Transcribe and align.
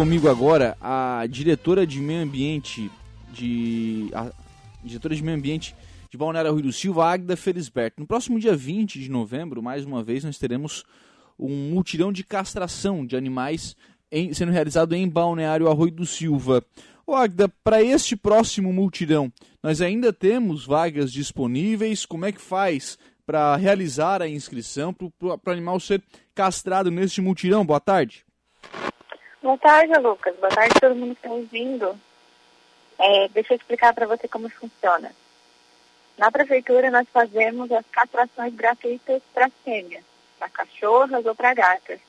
Comigo 0.00 0.28
agora 0.28 0.76
a 0.80 1.26
diretora 1.28 1.84
de 1.84 1.98
meio 1.98 2.22
ambiente 2.22 2.88
de 3.32 4.08
a 4.14 4.30
diretora 4.80 5.12
de 5.12 5.24
meio 5.24 5.36
ambiente 5.36 5.74
de 6.08 6.16
Balneário 6.16 6.54
Rio 6.54 6.62
do 6.62 6.72
Silva, 6.72 7.10
Agda 7.10 7.36
Felisberto. 7.36 8.00
No 8.00 8.06
próximo 8.06 8.38
dia 8.38 8.54
20 8.54 9.00
de 9.00 9.10
novembro, 9.10 9.60
mais 9.60 9.84
uma 9.84 10.00
vez, 10.00 10.22
nós 10.22 10.38
teremos 10.38 10.84
um 11.36 11.72
mutirão 11.72 12.12
de 12.12 12.22
castração 12.22 13.04
de 13.04 13.16
animais 13.16 13.74
em, 14.08 14.32
sendo 14.32 14.52
realizado 14.52 14.94
em 14.94 15.08
Balneário 15.08 15.68
Arroio 15.68 15.90
do 15.90 16.06
Silva. 16.06 16.64
Ô 17.04 17.16
Agda, 17.16 17.48
para 17.64 17.82
este 17.82 18.14
próximo 18.14 18.72
multirão, 18.72 19.32
nós 19.60 19.80
ainda 19.80 20.12
temos 20.12 20.64
vagas 20.64 21.12
disponíveis? 21.12 22.06
Como 22.06 22.24
é 22.24 22.30
que 22.30 22.40
faz 22.40 22.96
para 23.26 23.56
realizar 23.56 24.22
a 24.22 24.28
inscrição 24.28 24.94
para 24.94 25.40
o 25.44 25.50
animal 25.50 25.80
ser 25.80 26.00
castrado 26.36 26.88
neste 26.88 27.20
multirão? 27.20 27.66
Boa 27.66 27.80
tarde. 27.80 28.27
Boa 29.40 29.56
tarde, 29.56 29.96
Lucas. 29.98 30.34
Boa 30.36 30.50
tarde 30.50 30.74
a 30.76 30.80
todo 30.80 30.96
mundo 30.96 31.14
que 31.14 31.24
está 31.24 31.30
ouvindo. 31.30 31.96
É, 32.98 33.28
deixa 33.28 33.54
eu 33.54 33.56
explicar 33.56 33.94
para 33.94 34.04
você 34.04 34.26
como 34.26 34.48
funciona. 34.48 35.12
Na 36.16 36.28
prefeitura, 36.32 36.90
nós 36.90 37.06
fazemos 37.12 37.70
as 37.70 37.86
castrações 37.86 38.52
gratuitas 38.52 39.22
para 39.32 39.48
fêmeas, 39.64 40.02
para 40.40 40.48
cachorras 40.48 41.24
ou 41.24 41.36
para 41.36 41.54
gatas, 41.54 42.00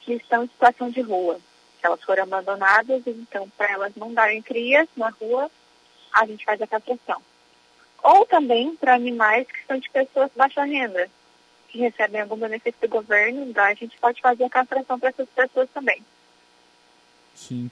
que 0.00 0.14
estão 0.14 0.44
em 0.44 0.48
situação 0.48 0.88
de 0.88 1.02
rua. 1.02 1.38
Elas 1.82 2.02
foram 2.02 2.22
abandonadas, 2.22 3.02
então, 3.06 3.46
para 3.58 3.72
elas 3.72 3.94
não 3.94 4.14
darem 4.14 4.40
crias 4.40 4.88
na 4.96 5.10
rua, 5.10 5.50
a 6.14 6.24
gente 6.24 6.46
faz 6.46 6.62
a 6.62 6.66
castração. 6.66 7.20
Ou 8.02 8.24
também 8.24 8.74
para 8.76 8.94
animais 8.94 9.46
que 9.46 9.66
são 9.66 9.78
de 9.78 9.90
pessoas 9.90 10.30
de 10.30 10.38
baixa 10.38 10.64
renda, 10.64 11.10
que 11.68 11.78
recebem 11.78 12.22
algum 12.22 12.36
benefício 12.36 12.80
do 12.80 12.88
governo, 12.88 13.44
então 13.44 13.64
a 13.64 13.74
gente 13.74 13.98
pode 13.98 14.22
fazer 14.22 14.44
a 14.44 14.50
castração 14.50 14.98
para 14.98 15.10
essas 15.10 15.28
pessoas 15.28 15.68
também. 15.74 16.02
Sim. 17.40 17.70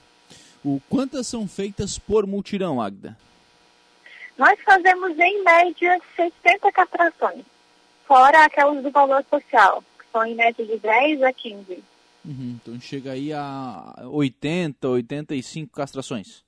O, 0.63 0.81
quantas 0.89 1.27
são 1.27 1.47
feitas 1.47 1.97
por 1.99 2.25
multirão, 2.25 2.81
Agda? 2.81 3.17
Nós 4.37 4.59
fazemos 4.61 5.17
em 5.17 5.43
média 5.43 6.01
60 6.15 6.71
castrações, 6.71 7.45
fora 8.07 8.45
aquelas 8.45 8.81
do 8.81 8.89
valor 8.89 9.23
social, 9.29 9.83
que 9.97 10.05
são 10.11 10.25
em 10.25 10.35
média 10.35 10.65
de 10.65 10.77
10 10.77 11.23
a 11.23 11.31
15. 11.31 11.83
Uhum, 12.25 12.59
então 12.61 12.79
chega 12.79 13.11
aí 13.11 13.31
a 13.31 13.93
80, 14.05 14.87
85 14.87 15.73
castrações. 15.73 16.43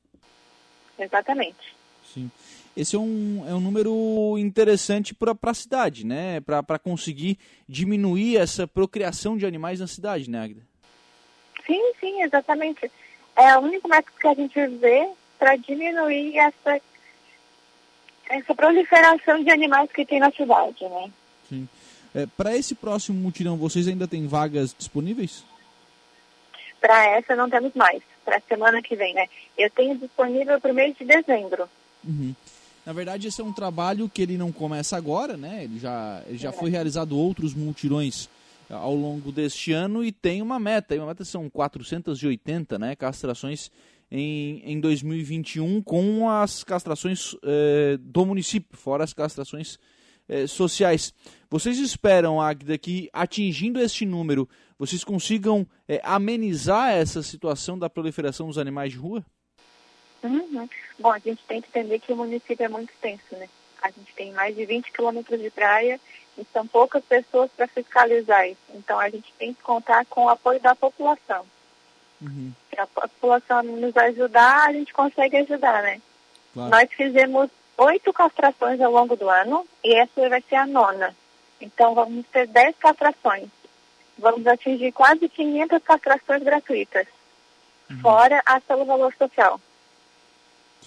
Exatamente. 0.97 1.75
Sim. 2.13 2.29
Esse 2.75 2.95
é 2.95 2.99
um, 2.99 3.43
é 3.47 3.53
um 3.53 3.59
número 3.59 4.37
interessante 4.37 5.13
para 5.13 5.35
a 5.41 5.53
cidade, 5.53 6.05
né? 6.05 6.39
Para 6.41 6.79
conseguir 6.79 7.37
diminuir 7.67 8.37
essa 8.37 8.65
procriação 8.65 9.37
de 9.37 9.45
animais 9.45 9.79
na 9.79 9.87
cidade, 9.87 10.29
né, 10.29 10.43
Agda? 10.43 10.61
Sim, 11.65 11.93
sim, 11.99 12.21
exatamente. 12.21 12.89
É 13.35 13.57
o 13.57 13.61
único 13.61 13.87
método 13.87 14.17
que 14.19 14.27
a 14.27 14.33
gente 14.33 14.67
vê 14.77 15.09
para 15.39 15.55
diminuir 15.55 16.37
essa, 16.37 16.81
essa 18.29 18.55
proliferação 18.55 19.43
de 19.43 19.49
animais 19.49 19.89
que 19.91 20.05
tem 20.05 20.19
na 20.19 20.31
cidade, 20.31 20.83
né? 20.83 21.11
Sim. 21.49 21.67
É, 22.13 22.25
para 22.25 22.55
esse 22.55 22.75
próximo 22.75 23.19
mutirão, 23.19 23.57
vocês 23.57 23.87
ainda 23.87 24.07
têm 24.07 24.27
vagas 24.27 24.75
disponíveis? 24.77 25.43
Para 26.79 27.05
essa 27.17 27.35
não 27.35 27.49
temos 27.49 27.73
mais, 27.73 28.01
para 28.25 28.37
a 28.37 28.41
semana 28.41 28.81
que 28.81 28.95
vem, 28.95 29.13
né? 29.13 29.27
Eu 29.57 29.69
tenho 29.69 29.97
disponível 29.97 30.57
o 30.57 30.61
primeiro 30.61 30.93
de 30.93 31.05
dezembro. 31.05 31.69
Uhum. 32.03 32.35
Na 32.85 32.93
verdade, 32.93 33.27
esse 33.27 33.39
é 33.39 33.43
um 33.43 33.53
trabalho 33.53 34.09
que 34.09 34.21
ele 34.21 34.37
não 34.37 34.51
começa 34.51 34.97
agora, 34.97 35.37
né? 35.37 35.63
Ele 35.63 35.79
já, 35.79 36.21
ele 36.27 36.37
já 36.37 36.49
é. 36.49 36.51
foi 36.51 36.69
realizado 36.69 37.17
outros 37.17 37.53
multirões 37.53 38.27
ao 38.71 38.95
longo 38.95 39.31
deste 39.31 39.71
ano 39.71 40.03
e 40.03 40.11
tem 40.11 40.41
uma 40.41 40.59
meta. 40.59 40.95
E 40.95 40.99
uma 40.99 41.07
meta 41.07 41.25
são 41.25 41.49
480 41.49 42.79
né, 42.79 42.95
castrações 42.95 43.69
em, 44.09 44.61
em 44.65 44.79
2021 44.79 45.81
com 45.81 46.29
as 46.29 46.63
castrações 46.63 47.35
eh, 47.43 47.97
do 47.99 48.25
município, 48.25 48.77
fora 48.77 49.03
as 49.03 49.13
castrações 49.13 49.77
eh, 50.27 50.47
sociais. 50.47 51.13
Vocês 51.49 51.79
esperam, 51.79 52.41
Agda, 52.41 52.77
que 52.77 53.09
atingindo 53.13 53.79
este 53.79 54.05
número, 54.05 54.49
vocês 54.77 55.03
consigam 55.03 55.65
eh, 55.87 56.01
amenizar 56.03 56.91
essa 56.91 57.23
situação 57.23 57.79
da 57.79 57.89
proliferação 57.89 58.47
dos 58.47 58.57
animais 58.57 58.91
de 58.91 58.97
rua? 58.97 59.25
Uhum. 60.23 60.67
Bom, 60.99 61.11
a 61.11 61.19
gente 61.19 61.41
tem 61.47 61.61
que 61.61 61.69
entender 61.69 61.99
que 61.99 62.11
o 62.11 62.17
município 62.17 62.63
é 62.63 62.67
muito 62.67 62.91
extenso, 62.91 63.23
né? 63.31 63.49
A 63.81 63.89
gente 63.89 64.13
tem 64.13 64.31
mais 64.31 64.55
de 64.55 64.65
20 64.65 64.91
quilômetros 64.91 65.39
de 65.39 65.49
praia 65.49 65.99
e 66.37 66.45
são 66.53 66.65
poucas 66.67 67.03
pessoas 67.03 67.49
para 67.51 67.67
fiscalizar 67.67 68.47
isso. 68.47 68.61
Então 68.73 68.99
a 68.99 69.09
gente 69.09 69.33
tem 69.37 69.53
que 69.53 69.61
contar 69.61 70.05
com 70.05 70.25
o 70.25 70.29
apoio 70.29 70.59
da 70.59 70.75
população. 70.75 71.45
Uhum. 72.21 72.51
Se 72.69 72.79
a 72.79 72.87
população 72.87 73.63
nos 73.63 73.95
ajudar, 73.97 74.69
a 74.69 74.73
gente 74.73 74.93
consegue 74.93 75.37
ajudar, 75.37 75.81
né? 75.81 76.01
Claro. 76.53 76.69
Nós 76.69 76.89
fizemos 76.91 77.49
oito 77.77 78.13
castrações 78.13 78.79
ao 78.79 78.91
longo 78.91 79.15
do 79.15 79.29
ano 79.29 79.65
e 79.83 79.95
essa 79.95 80.29
vai 80.29 80.41
ser 80.41 80.55
a 80.55 80.67
nona. 80.67 81.15
Então 81.59 81.95
vamos 81.95 82.25
ter 82.27 82.47
dez 82.47 82.75
castrações. 82.77 83.49
Vamos 84.17 84.45
atingir 84.45 84.91
quase 84.91 85.27
500 85.27 85.81
castrações 85.83 86.43
gratuitas, 86.43 87.07
uhum. 87.89 87.99
fora 87.99 88.41
a 88.45 88.61
pelo 88.61 88.85
valor 88.85 89.13
social. 89.15 89.59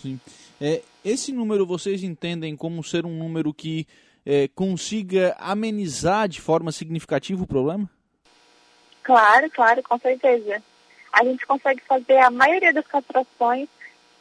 Sim. 0.00 0.20
É, 0.66 0.80
esse 1.04 1.30
número 1.30 1.66
vocês 1.66 2.02
entendem 2.02 2.56
como 2.56 2.82
ser 2.82 3.04
um 3.04 3.14
número 3.14 3.52
que 3.52 3.86
é, 4.24 4.48
consiga 4.48 5.36
amenizar 5.38 6.26
de 6.26 6.40
forma 6.40 6.72
significativa 6.72 7.42
o 7.42 7.46
problema? 7.46 7.86
Claro, 9.02 9.50
claro, 9.50 9.82
com 9.82 9.98
certeza. 9.98 10.62
A 11.12 11.22
gente 11.22 11.46
consegue 11.46 11.82
fazer 11.82 12.16
a 12.16 12.30
maioria 12.30 12.72
das 12.72 12.86
castrações 12.86 13.68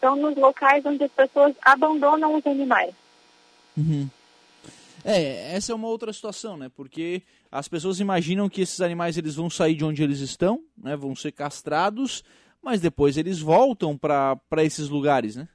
são 0.02 0.18
nos 0.18 0.36
locais 0.36 0.86
onde 0.86 1.06
as 1.06 1.12
pessoas 1.14 1.56
abandonam 1.62 2.36
os 2.36 2.46
animais. 2.46 2.94
Uhum. 3.78 4.10
É, 5.06 5.56
essa 5.56 5.72
é 5.72 5.75
uma 5.75 5.88
outra 5.88 6.12
situação, 6.12 6.58
né? 6.58 6.70
Porque 6.75 7.24
as 7.50 7.70
pessoas 7.70 8.02
imaginam 8.02 8.50
que 8.50 8.60
esses 8.60 8.81
animais 8.81 9.18
eles 9.18 9.36
vão 9.36 9.50
sair 9.50 9.75
de 9.75 9.86
onde 9.86 10.04
eles 10.04 10.20
estão, 10.20 10.62
né? 10.78 10.98
Vão 10.98 11.16
ser 11.16 11.31
castrados, 11.31 12.22
mas 12.62 12.81
depois 12.81 13.16
eles 13.16 13.40
voltam 13.40 13.98
para 13.98 14.62
esses 14.62 14.90
lugares, 14.90 15.38
né? 15.38 15.48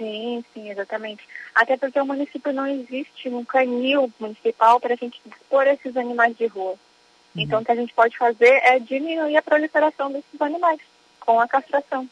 Sim, 0.00 0.42
sim, 0.54 0.70
exatamente. 0.70 1.22
Até 1.54 1.76
porque 1.76 2.00
o 2.00 2.06
município 2.06 2.54
não 2.54 2.66
existe 2.66 3.28
um 3.28 3.44
canil 3.44 4.10
municipal 4.18 4.80
para 4.80 4.94
a 4.94 4.96
gente 4.96 5.20
dispor 5.26 5.66
esses 5.66 5.94
animais 5.94 6.34
de 6.38 6.46
rua. 6.46 6.70
Uhum. 6.70 6.78
Então, 7.42 7.60
o 7.60 7.64
que 7.64 7.70
a 7.70 7.76
gente 7.76 7.92
pode 7.92 8.16
fazer 8.16 8.60
é 8.64 8.78
diminuir 8.78 9.36
a 9.36 9.42
proliferação 9.42 10.10
desses 10.10 10.40
animais 10.40 10.80
com 11.20 11.38
a 11.38 11.46
castração. 11.46 12.08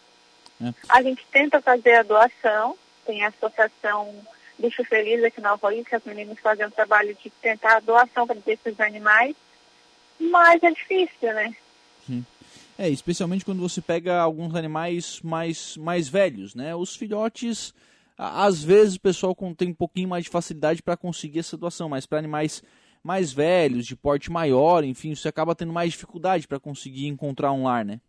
É. 0.62 0.75
A 0.87 1.03
gente 1.03 1.25
tenta 1.32 1.62
fazer 1.62 1.94
a 1.94 2.03
doação, 2.03 2.76
tem 3.06 3.25
a 3.25 3.28
associação 3.28 4.15
Bicho 4.59 4.84
Feliz 4.84 5.25
aqui 5.25 5.41
na 5.41 5.50
Alvoí, 5.50 5.82
que 5.82 5.94
as 5.94 6.05
meninas 6.05 6.38
fazem 6.41 6.66
um 6.66 6.70
trabalho 6.70 7.15
de 7.15 7.31
tentar 7.31 7.76
a 7.76 7.81
doação 7.81 8.26
para 8.26 8.37
esses 8.47 8.78
animais, 8.81 9.34
mas 10.20 10.62
é 10.62 10.70
difícil, 10.70 11.32
né? 11.32 11.56
Sim. 12.06 12.26
É, 12.78 12.88
especialmente 12.88 13.44
quando 13.44 13.60
você 13.60 13.82
pega 13.82 14.20
alguns 14.20 14.54
animais 14.54 15.20
mais, 15.20 15.76
mais 15.76 16.08
velhos, 16.08 16.54
né? 16.54 16.76
Os 16.76 16.94
filhotes, 16.94 17.74
às 18.16 18.62
vezes 18.62 18.94
o 18.94 19.00
pessoal 19.00 19.36
tem 19.56 19.70
um 19.70 19.74
pouquinho 19.74 20.08
mais 20.08 20.24
de 20.24 20.30
facilidade 20.30 20.80
para 20.80 20.96
conseguir 20.96 21.40
essa 21.40 21.56
doação, 21.56 21.88
mas 21.88 22.06
para 22.06 22.20
animais 22.20 22.62
mais 23.02 23.32
velhos, 23.32 23.84
de 23.84 23.96
porte 23.96 24.30
maior, 24.30 24.84
enfim, 24.84 25.12
você 25.12 25.26
acaba 25.26 25.56
tendo 25.56 25.72
mais 25.72 25.90
dificuldade 25.90 26.46
para 26.46 26.60
conseguir 26.60 27.08
encontrar 27.08 27.50
um 27.50 27.64
lar, 27.64 27.84
né? 27.84 28.00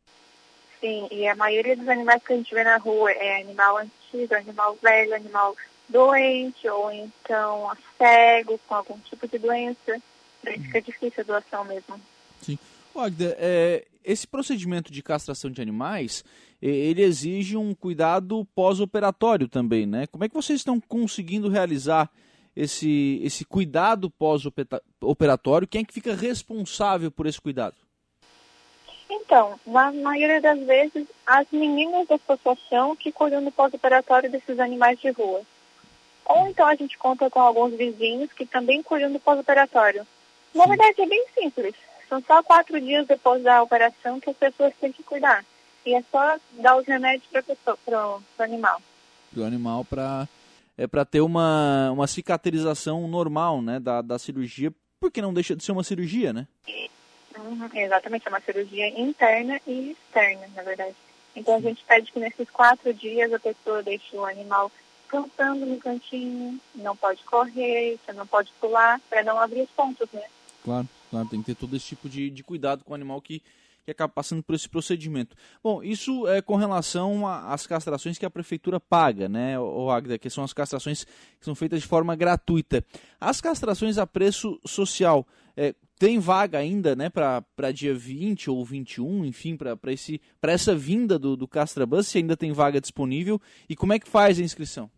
Sim, 0.80 1.07
e 1.12 1.28
a 1.28 1.36
maioria 1.36 1.75
dos 1.75 1.88
animais 1.90 2.24
que 2.24 2.34
a 2.34 2.36
gente 2.38 2.53
vê 2.53 2.63
na 2.63 2.78
rua 2.78 3.12
é 3.12 3.41
animal 3.41 3.78
antigo, 3.78 4.36
animal 4.36 4.78
velho, 4.81 5.16
animal 5.16 5.56
doente, 5.90 6.69
ou 6.69 6.91
então 6.91 7.72
cego, 7.97 8.59
com 8.68 8.75
algum 8.75 9.00
tipo 9.00 9.28
de 9.28 9.40
doença. 9.40 10.00
Por 10.41 10.51
isso 10.51 10.72
que 10.72 10.78
é 10.78 10.81
difícil 10.81 11.22
a 11.22 11.24
doação 11.24 11.66
mesmo. 11.66 12.00
Sim. 12.42 12.58
Agda, 12.96 13.36
é, 13.40 13.86
esse 14.04 14.28
procedimento 14.28 14.92
de 14.92 15.02
castração 15.02 15.50
de 15.50 15.62
animais, 15.62 16.24
ele 16.62 17.02
exige 17.02 17.56
um 17.56 17.74
cuidado 17.74 18.46
pós-operatório 18.54 19.48
também, 19.48 19.86
né? 19.86 20.08
Como 20.08 20.24
é 20.24 20.30
que 20.30 20.36
vocês 20.36 20.60
estão 20.60 20.80
conseguindo 20.80 21.48
realizar 21.48 22.10
esse, 22.56 23.22
esse 23.24 23.46
cuidado 23.46 24.10
pós-operatório? 24.10 25.68
Quem 25.68 25.81
é 25.81 25.86
que 25.86 25.94
fica 25.94 26.13
responsável 26.13 27.10
por 27.10 27.25
esse 27.25 27.40
cuidado? 27.40 27.75
Então, 29.10 29.60
na 29.66 29.92
maioria 29.92 30.42
das 30.42 30.60
vezes, 30.60 31.08
as 31.25 31.48
meninas 31.52 32.08
da 32.08 32.16
associação 32.16 32.96
que 32.96 33.12
cuidam 33.12 33.44
do 33.44 33.52
pós-operatório 33.52 34.30
desses 34.30 34.60
animais 34.60 35.00
de 35.00 35.12
rua. 35.12 35.42
Ou 36.25 36.48
então 36.48 36.68
a 36.68 36.75
gente 36.75 36.98
conta 36.98 37.30
com 37.30 37.40
alguns 37.40 37.74
vizinhos 37.74 38.31
que 38.34 38.46
também 38.46 38.84
cuidam 38.84 39.12
do 39.12 39.19
pós-operatório. 39.19 40.06
Na 40.54 40.66
verdade, 40.66 41.02
é 41.02 41.06
bem 41.08 41.25
simples. 41.34 41.74
São 42.10 42.22
só 42.26 42.42
quatro 42.42 42.82
dias 42.82 43.08
depois 43.08 43.44
da 43.44 43.62
operação 43.62 44.20
que 44.20 44.32
as 44.32 44.36
pessoas 44.36 44.74
têm 44.82 44.92
que 44.92 45.04
cuidar. 45.04 45.46
E 45.86 45.94
é 45.94 46.04
só 46.12 46.38
dar 46.54 46.76
os 46.78 46.86
remédios 46.86 47.30
para 47.86 48.08
o 48.08 48.22
animal. 48.40 48.82
Para 49.32 49.42
o 49.42 49.46
animal, 49.46 49.86
para 49.86 50.28
é 50.80 50.88
para 50.88 51.04
ter 51.04 51.20
uma, 51.20 51.92
uma 51.92 52.08
cicatrização 52.08 53.06
normal 53.06 53.62
né, 53.62 53.82
da, 53.82 54.02
da 54.02 54.18
cirurgia, 54.18 54.72
porque 54.98 55.22
não 55.22 55.34
deixa 55.34 55.54
de 55.54 55.62
ser 55.62 55.74
uma 55.74 55.84
cirurgia, 55.84 56.32
né? 56.32 56.48
Uhum, 57.38 57.70
exatamente, 57.74 58.26
é 58.26 58.30
uma 58.30 58.40
cirurgia 58.40 58.88
interna 59.00 59.60
e 59.68 59.92
externa, 59.92 60.48
na 60.56 60.64
verdade. 60.64 60.96
Então 61.36 61.56
a 61.56 61.60
gente 61.60 61.84
pede 61.84 62.12
que 62.12 62.20
nesses 62.20 62.50
quatro 62.50 62.94
dias 62.94 63.32
a 63.34 63.40
pessoa 63.40 63.84
deixe 63.84 64.16
o 64.16 64.26
animal 64.26 64.72
cantando 65.10 65.66
no 65.66 65.78
cantinho, 65.78 66.58
não 66.76 66.96
pode 66.96 67.24
correr, 67.24 68.00
você 68.06 68.14
não 68.14 68.26
pode 68.26 68.50
pular, 68.62 69.02
para 69.10 69.22
não 69.22 69.38
abrir 69.38 69.64
os 69.64 69.70
pontos, 69.72 70.08
né? 70.14 70.24
Claro, 70.64 70.88
claro, 71.10 71.28
tem 71.28 71.40
que 71.40 71.48
ter 71.48 71.56
todo 71.56 71.76
esse 71.76 71.86
tipo 71.88 72.08
de, 72.10 72.30
de 72.30 72.44
cuidado 72.44 72.84
com 72.84 72.92
o 72.92 72.96
animal 72.96 73.22
que, 73.22 73.42
que 73.84 73.92
acaba 73.92 74.14
passando 74.14 74.44
por 74.44 74.56
esse 74.56 74.70
procedimento. 74.70 75.36
Bom, 75.64 75.84
isso 75.84 76.28
é 76.28 76.42
com 76.42 76.56
relação 76.56 77.28
às 77.28 77.66
castrações 77.66 78.18
que 78.18 78.26
a 78.26 78.30
prefeitura 78.30 78.80
paga, 78.80 79.28
né, 79.28 79.60
o 79.60 79.90
Agda, 79.90 80.18
que 80.18 80.30
são 80.30 80.44
as 80.44 80.54
castrações 80.54 81.04
que 81.04 81.46
são 81.46 81.56
feitas 81.56 81.82
de 81.82 81.88
forma 81.88 82.16
gratuita. 82.16 82.84
As 83.20 83.42
castrações 83.42 83.98
a 83.98 84.06
preço 84.06 84.60
social, 84.66 85.26
é, 85.58 85.74
tem 85.98 86.18
vaga 86.18 86.58
ainda, 86.58 86.96
né, 86.96 87.10
para 87.10 87.72
dia 87.74 87.94
20 87.94 88.50
ou 88.50 88.64
21, 88.64 89.26
enfim, 89.26 89.58
para 89.58 90.54
essa 90.54 90.76
vinda 90.76 91.20
do, 91.20 91.36
do 91.36 91.48
Castrabus, 91.48 92.08
se 92.08 92.18
ainda 92.18 92.38
tem 92.38 92.54
vaga 92.54 92.80
disponível, 92.80 93.42
e 93.68 93.76
como 93.76 93.92
é 93.92 94.00
que 94.00 94.08
faz 94.08 94.40
a 94.40 94.44
inscrição? 94.44 94.90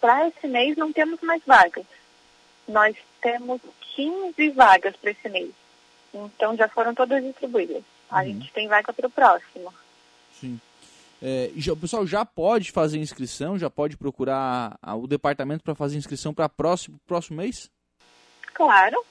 Para 0.00 0.28
esse 0.28 0.46
mês 0.46 0.76
não 0.76 0.92
temos 0.92 1.20
mais 1.22 1.42
vagas. 1.44 1.84
Nós 2.68 2.96
temos 3.20 3.60
15 3.94 4.50
vagas 4.50 4.94
para 4.96 5.10
esse 5.10 5.28
mês. 5.28 5.50
Então 6.12 6.56
já 6.56 6.68
foram 6.68 6.94
todas 6.94 7.22
distribuídas. 7.22 7.82
A 8.10 8.20
uhum. 8.20 8.24
gente 8.26 8.52
tem 8.52 8.68
vaga 8.68 8.92
para 8.92 9.06
o 9.06 9.10
próximo. 9.10 9.72
Sim. 10.32 10.60
É, 11.22 11.50
já, 11.56 11.72
o 11.72 11.76
pessoal 11.76 12.06
já 12.06 12.24
pode 12.24 12.70
fazer 12.70 12.98
inscrição, 12.98 13.58
já 13.58 13.70
pode 13.70 13.96
procurar 13.96 14.78
a, 14.82 14.94
o 14.94 15.06
departamento 15.06 15.64
para 15.64 15.74
fazer 15.74 15.96
inscrição 15.96 16.34
para 16.34 16.48
próximo 16.48 17.00
próximo 17.06 17.38
mês? 17.38 17.70
Claro. 18.52 19.02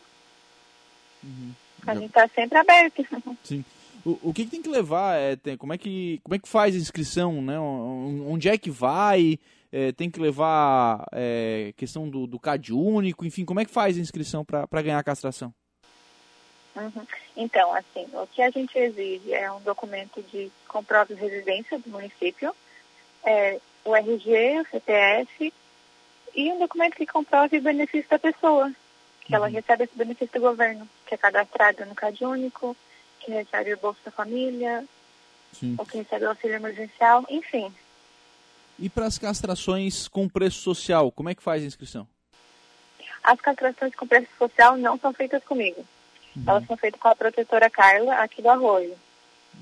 Uhum. 1.24 1.52
A 1.82 1.94
já... 1.94 2.00
gente 2.00 2.10
está 2.10 2.28
sempre 2.30 2.58
aberto. 2.58 3.06
Sim. 3.44 3.66
O, 4.06 4.30
o 4.30 4.34
que, 4.34 4.46
que, 4.46 4.52
tem 4.52 4.62
que 4.62 4.70
levar? 4.70 5.16
É, 5.18 5.36
tem, 5.36 5.58
como, 5.58 5.74
é 5.74 5.78
que, 5.80 6.20
como 6.24 6.36
é 6.36 6.40
que 6.40 6.48
faz 6.48 6.76
a 6.76 6.80
inscrição? 6.80 7.42
Né? 7.42 7.60
Onde 7.60 8.50
é 8.50 8.58
que 8.58 8.70
vai? 8.70 9.40
É, 9.78 9.92
tem 9.92 10.10
que 10.10 10.22
levar 10.22 11.06
é, 11.12 11.74
questão 11.76 12.10
do, 12.10 12.26
do 12.26 12.40
CAD 12.40 12.72
único? 12.72 13.26
Enfim, 13.26 13.44
como 13.44 13.60
é 13.60 13.66
que 13.66 13.74
faz 13.74 13.98
a 13.98 14.00
inscrição 14.00 14.46
para 14.46 14.82
ganhar 14.82 14.98
a 14.98 15.04
castração? 15.04 15.54
Uhum. 16.74 17.06
Então, 17.36 17.76
assim, 17.76 18.08
o 18.14 18.26
que 18.26 18.42
a 18.42 18.50
gente 18.50 18.78
exige 18.78 19.34
é 19.34 19.52
um 19.52 19.60
documento 19.60 20.24
de 20.32 20.50
comprove 20.66 21.14
de 21.14 21.20
residência 21.20 21.78
do 21.78 21.90
município, 21.90 22.56
é, 23.22 23.60
o 23.84 23.94
RG, 23.94 24.62
o 24.62 24.66
CPF 24.72 25.54
e 26.34 26.52
um 26.54 26.60
documento 26.60 26.96
que 26.96 27.06
comprove 27.06 27.58
o 27.58 27.62
benefício 27.62 28.10
da 28.10 28.18
pessoa, 28.18 28.72
que 29.26 29.34
uhum. 29.34 29.40
ela 29.40 29.48
recebe 29.50 29.84
esse 29.84 29.98
benefício 29.98 30.40
do 30.40 30.48
governo, 30.48 30.88
que 31.06 31.16
é 31.16 31.18
cadastrado 31.18 31.86
no 31.86 31.96
CAD 31.96 32.24
único, 32.24 32.78
que 33.20 33.30
recebe 33.30 33.74
o 33.74 33.78
Bolsa 33.80 34.10
Família, 34.10 34.86
Sim. 35.52 35.76
ou 35.78 35.86
que 35.86 35.98
recebe 35.98 36.24
o 36.24 36.30
auxílio 36.30 36.56
emergencial, 36.56 37.26
enfim. 37.30 37.74
E 38.78 38.90
para 38.90 39.06
as 39.06 39.18
castrações 39.18 40.08
com 40.08 40.28
preço 40.28 40.60
social, 40.62 41.12
como 41.12 41.30
é 41.30 41.36
que 41.36 41.44
faz 41.44 41.64
a 41.64 41.66
inscrição? 41.66 42.08
As 43.24 43.40
castrações 43.40 43.96
com 43.96 44.06
preço 44.06 44.28
social 44.38 44.78
não 44.78 45.00
são 45.00 45.14
feitas 45.14 45.44
comigo. 45.44 45.86
Uhum. 46.36 46.44
Elas 46.46 46.66
são 46.68 46.78
feitas 46.78 47.00
com 47.00 47.08
a 47.08 47.16
protetora 47.16 47.70
Carla, 47.70 48.16
aqui 48.16 48.42
do 48.42 48.50
Arroio. 48.50 48.96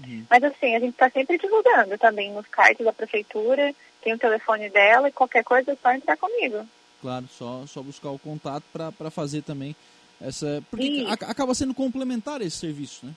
Uhum. 0.03 0.25
Mas 0.29 0.43
assim, 0.43 0.75
a 0.75 0.79
gente 0.79 0.93
está 0.93 1.09
sempre 1.09 1.37
divulgando 1.37 1.97
também 1.97 2.31
nos 2.31 2.47
cards 2.47 2.83
da 2.83 2.91
prefeitura, 2.91 3.73
tem 4.01 4.13
o 4.13 4.17
telefone 4.17 4.69
dela 4.69 5.07
e 5.07 5.13
qualquer 5.13 5.43
coisa 5.43 5.71
é 5.71 5.75
só 5.75 5.93
entrar 5.93 6.17
comigo. 6.17 6.67
Claro, 7.01 7.25
só, 7.29 7.65
só 7.67 7.81
buscar 7.81 8.09
o 8.09 8.19
contato 8.19 8.63
para 8.71 9.11
fazer 9.11 9.43
também 9.43 9.75
essa. 10.19 10.63
Porque 10.69 11.05
acaba 11.09 11.53
sendo 11.53 11.73
complementar 11.73 12.41
esse 12.41 12.57
serviço, 12.57 13.05
né? 13.05 13.13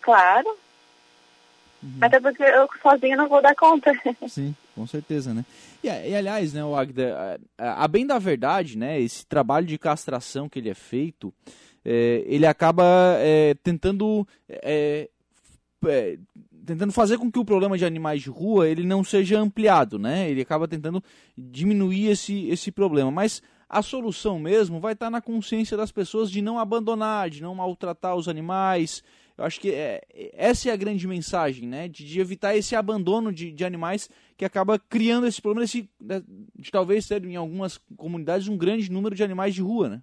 Claro. 0.00 0.56
Uhum. 1.82 1.98
Até 2.00 2.20
porque 2.20 2.42
eu 2.42 2.68
sozinha 2.82 3.16
não 3.16 3.28
vou 3.28 3.42
dar 3.42 3.54
conta. 3.54 3.92
Sim, 4.28 4.54
com 4.74 4.86
certeza, 4.86 5.32
né? 5.32 5.44
E, 5.82 5.86
e 5.86 6.14
aliás, 6.14 6.52
né, 6.52 6.64
o 6.64 6.74
Agda, 6.74 7.38
a, 7.56 7.84
a, 7.84 7.88
bem 7.88 8.06
da 8.06 8.18
verdade, 8.18 8.76
né, 8.76 9.00
esse 9.00 9.26
trabalho 9.26 9.66
de 9.66 9.78
castração 9.78 10.48
que 10.48 10.58
ele 10.58 10.68
é 10.68 10.74
feito, 10.74 11.32
é, 11.84 12.24
ele 12.26 12.46
acaba 12.46 12.84
é, 13.18 13.54
tentando 13.62 14.26
é, 14.48 15.08
é, 15.86 16.18
tentando 16.64 16.92
fazer 16.92 17.18
com 17.18 17.30
que 17.30 17.38
o 17.38 17.44
problema 17.44 17.76
de 17.76 17.84
animais 17.84 18.22
de 18.22 18.30
rua 18.30 18.68
ele 18.68 18.84
não 18.84 19.04
seja 19.04 19.38
ampliado, 19.38 19.98
né? 19.98 20.30
Ele 20.30 20.40
acaba 20.40 20.66
tentando 20.66 21.02
diminuir 21.36 22.06
esse, 22.06 22.48
esse 22.48 22.72
problema, 22.72 23.10
mas 23.10 23.42
a 23.68 23.82
solução 23.82 24.38
mesmo 24.38 24.80
vai 24.80 24.94
estar 24.94 25.10
na 25.10 25.20
consciência 25.20 25.76
das 25.76 25.92
pessoas 25.92 26.30
de 26.30 26.40
não 26.40 26.58
abandonar, 26.58 27.28
de 27.28 27.42
não 27.42 27.54
maltratar 27.54 28.16
os 28.16 28.28
animais. 28.28 29.02
Eu 29.36 29.44
acho 29.44 29.60
que 29.60 29.72
é, 29.72 30.00
essa 30.32 30.68
é 30.68 30.72
a 30.72 30.76
grande 30.76 31.06
mensagem, 31.08 31.66
né? 31.66 31.88
De, 31.88 32.04
de 32.04 32.20
evitar 32.20 32.56
esse 32.56 32.76
abandono 32.76 33.32
de, 33.32 33.50
de, 33.50 33.64
animais 33.64 34.08
que 34.36 34.44
acaba 34.44 34.78
criando 34.78 35.26
esse 35.26 35.42
problema 35.42 35.66
de, 35.66 35.88
de 36.56 36.70
talvez 36.70 37.06
ter 37.06 37.24
em 37.24 37.34
algumas 37.34 37.78
comunidades 37.96 38.46
um 38.46 38.56
grande 38.56 38.90
número 38.90 39.14
de 39.14 39.24
animais 39.24 39.54
de 39.54 39.60
rua, 39.60 39.88
né? 39.88 40.02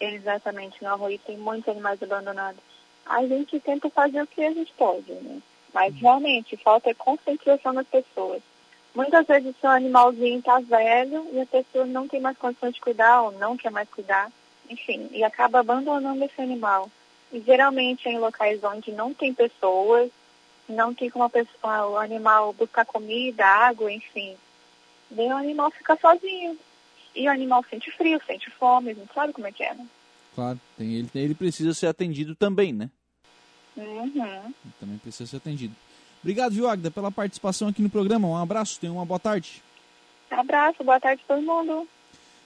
Exatamente, 0.00 0.82
no 0.82 0.90
Arroio 0.90 1.18
tem 1.26 1.38
muitos 1.38 1.68
animais 1.68 2.02
abandonados. 2.02 2.60
A 3.04 3.26
gente 3.26 3.58
tenta 3.60 3.88
fazer 3.88 4.22
o 4.22 4.26
que 4.26 4.42
a 4.42 4.52
gente 4.52 4.72
pode, 4.74 5.10
né? 5.10 5.40
Mas 5.72 5.94
uhum. 5.94 6.00
realmente 6.00 6.56
falta 6.58 6.94
conscientização 6.94 7.74
das 7.74 7.86
pessoas. 7.86 8.42
Muitas 8.94 9.26
vezes 9.26 9.54
o 9.54 9.60
seu 9.60 9.70
animalzinho 9.70 10.38
está 10.38 10.60
velho 10.60 11.26
e 11.32 11.40
a 11.40 11.46
pessoa 11.46 11.86
não 11.86 12.06
tem 12.06 12.20
mais 12.20 12.36
condições 12.36 12.74
de 12.74 12.80
cuidar 12.80 13.22
ou 13.22 13.32
não 13.32 13.56
quer 13.56 13.70
mais 13.70 13.88
cuidar, 13.88 14.30
enfim, 14.68 15.08
e 15.12 15.24
acaba 15.24 15.60
abandonando 15.60 16.24
esse 16.24 16.40
animal. 16.40 16.90
E 17.32 17.40
geralmente 17.40 18.08
em 18.08 18.18
locais 18.18 18.62
onde 18.64 18.90
não 18.92 19.12
tem 19.12 19.34
pessoas, 19.34 20.10
não 20.68 20.94
tem 20.94 21.10
como 21.10 21.24
a 21.24 21.30
pessoa, 21.30 21.88
o 21.88 21.96
animal 21.96 22.52
buscar 22.52 22.84
comida, 22.84 23.44
água, 23.44 23.90
enfim. 23.92 24.36
Daí 25.10 25.28
o 25.28 25.36
animal 25.36 25.70
fica 25.70 25.96
sozinho. 25.96 26.58
E 27.14 27.26
o 27.26 27.30
animal 27.30 27.64
sente 27.68 27.90
frio, 27.90 28.20
sente 28.26 28.50
fome, 28.50 28.94
não 28.94 29.06
sabe 29.14 29.32
como 29.32 29.46
é 29.46 29.52
que 29.52 29.64
é, 29.64 29.74
né? 29.74 29.86
Claro, 30.34 30.60
tem, 30.76 30.94
ele, 30.94 31.10
ele 31.14 31.34
precisa 31.34 31.74
ser 31.74 31.88
atendido 31.88 32.34
também, 32.34 32.72
né? 32.72 32.90
Uhum. 33.76 34.54
também 34.80 34.98
precisa 34.98 35.28
ser 35.28 35.36
atendido. 35.36 35.74
Obrigado, 36.20 36.52
viu, 36.52 36.68
Agda, 36.68 36.90
pela 36.90 37.12
participação 37.12 37.68
aqui 37.68 37.80
no 37.80 37.88
programa. 37.88 38.26
Um 38.26 38.36
abraço, 38.36 38.78
tenha 38.80 38.92
uma 38.92 39.04
boa 39.04 39.20
tarde. 39.20 39.62
Um 40.30 40.40
abraço, 40.40 40.82
boa 40.82 41.00
tarde 41.00 41.22
a 41.24 41.34
todo 41.34 41.42
mundo. 41.42 41.88